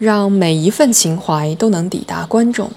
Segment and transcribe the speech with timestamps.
[0.00, 2.70] 让每一份情怀都能抵达观众。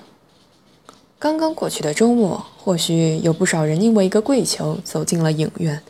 [1.18, 5.82] 刚刚过去的周末，或许有不少人因为一个跪求走进了影院。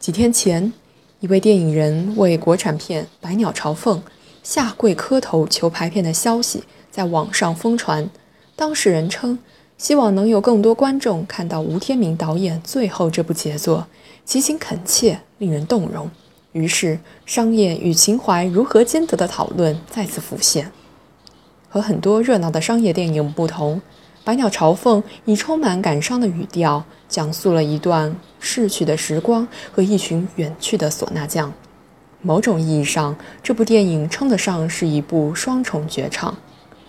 [0.00, 0.72] 几天前，
[1.20, 3.98] 一位电影人为国产片《百鸟朝凤》
[4.42, 8.10] 下跪磕头求排片的消息在网上疯传。
[8.56, 9.38] 当事人称，
[9.78, 13.86] 希望能有更多观众看到吴天明导演最后这部杰作，
[14.24, 16.10] 其情恳切，令人动容。
[16.52, 20.70] 于是，商业与情怀如何兼得的讨论再次浮现。
[21.70, 23.76] 和很多热闹的商业电影不同，
[24.22, 31.50] 《百鸟朝凤》以充满感伤的语调，讲述了一段逝去的时光和一群远去的唢呐匠。
[32.20, 36.36] 某种意义上，这部电影称得上是一部双重绝唱。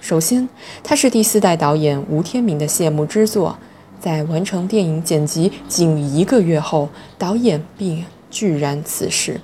[0.02, 0.50] 首先，
[0.84, 3.58] 它是第四代导演吴天明的谢幕之作，
[4.02, 9.40] 在完成电影剪辑仅一个月后，导演便居然辞世。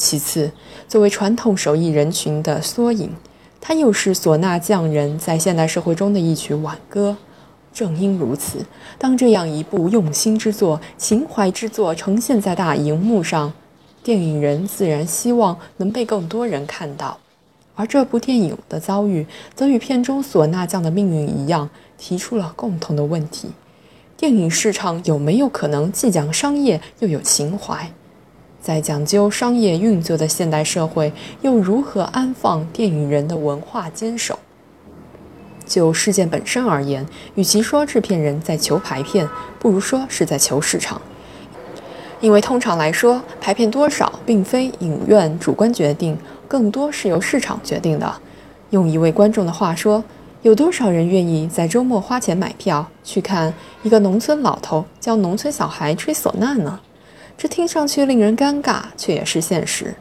[0.00, 0.50] 其次，
[0.88, 3.10] 作为传统手艺人群的缩影，
[3.60, 7.14] 它又是唢呐匠人在现代社会中的一曲挽歌。
[7.74, 8.64] 正因如此，
[8.96, 13.52] 当这样一部用心之作、情怀之作呈现在大荧幕上，
[14.02, 17.18] 电影人自然希望能被更多人看到。
[17.74, 23.50] 而这部电影的遭遇，则与片中唢呐匠的命运一样，提出了共同的问题：
[24.16, 27.92] 电影市场有没有可能既讲商业又有情怀？
[28.60, 34.38] 在讲究商业运作的现代社会，又如何安放电影人的文化坚守？
[35.66, 41.00] 就事件本身而言，与其说制片人在求排片，不如说是在求市场。
[42.20, 48.12] 因为通常来说，排片多少并非影院主观决定，更多是由市场决定的。
[48.70, 50.04] 用一位观众的话说
[50.42, 56.78] ：“有多少人愿意在周末花钱买票去看一个农村老头教农村小孩吹唢呐呢？”
[57.40, 59.94] 这听上去令人尴尬，却也是现实。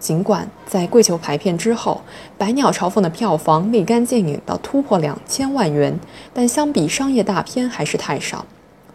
[0.00, 2.00] 尽管在跪求排片之后，
[2.38, 6.00] 《百鸟朝凤》的票房立竿见影到突破两千万元，
[6.32, 8.46] 但相比商业大片还是太少。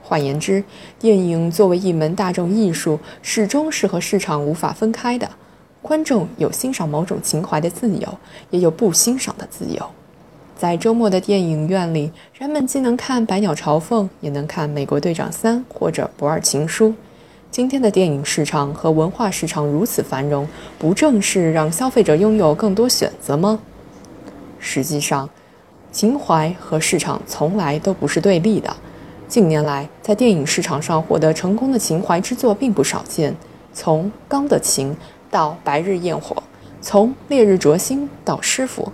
[0.02, 0.63] 换言之，
[0.97, 5.29] 电影作为一门大众艺术，始终是和市场无法分开的。
[5.84, 8.17] 观众有欣赏某种情怀的自由，
[8.50, 9.85] 也有不欣赏的自由。
[10.57, 16.88] 在周末的电影院里，人们既能看《百鸟朝凤》，也能看《美国队长三》或者《不二情书》。
[17.53, 20.47] 今天的电影市场和文化市场如此繁荣，
[20.80, 23.59] 不正是让消费者拥有更多选择吗？
[24.58, 25.30] 实际上，
[25.91, 28.75] 情怀和市场从来都不是对立的。
[29.28, 33.36] 近年来，在电影市场上获得成功的情怀之作并不少见。
[33.72, 34.91] 从《钢的琴》
[35.30, 36.35] 到《白日焰火》，
[36.81, 38.85] 从《烈日灼心》到《师傅》，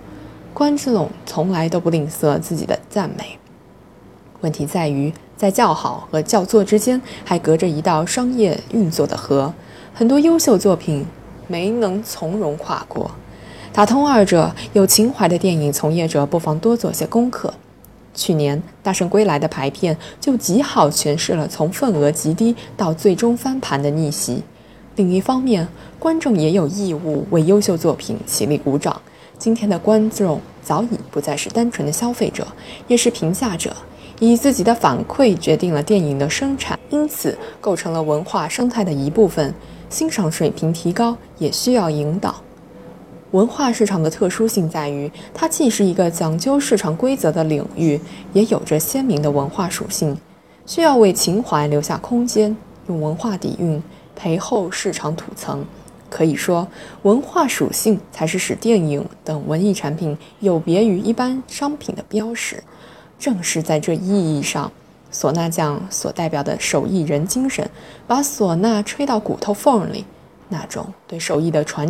[0.52, 3.38] 关之笼从来都不吝啬自己的赞美。
[4.42, 5.10] 问题在于。
[5.40, 9.54] 在叫好和叫座之间，还隔着一道商业运作的河，
[9.94, 11.06] 很多优秀作品
[11.48, 13.10] 没能从容跨过。
[13.72, 17.54] 打通二者，有情怀的电影从业者不妨多做些功课。
[18.14, 24.42] 去年《大圣归来》的排片就极好诠释了从份额极低到最终翻盘的逆袭。
[24.96, 25.66] 另一方面，
[25.98, 29.00] 观众也有义务为优秀作品起立鼓掌。
[29.38, 32.46] 今天的观众早已不再是单纯的消费者，
[32.88, 33.74] 也是评价者。
[34.20, 39.52] 以自己的反馈决定了电影的生产，因此构成了文化生态的一部分。
[39.88, 42.36] 欣赏水平提高也需要引导。
[43.32, 48.00] 文化市场的特殊性在于，它既是一个讲究市场规则的领域，
[48.32, 50.16] 也有着鲜明的文化属性，
[50.64, 53.82] 需要为情怀留下空间，用文化底蕴
[54.14, 55.64] 陪厚市场土层。
[56.08, 56.66] 可以说，
[57.02, 62.62] 文化属性才是使电影等文艺产品有别于一般商品的标识。
[63.20, 64.72] 正是在这意义上，
[65.12, 67.70] 唢呐匠所代表的手艺人精神，
[68.06, 70.06] 把唢呐吹到骨头缝里，
[70.48, 71.88] 那种对手艺的传。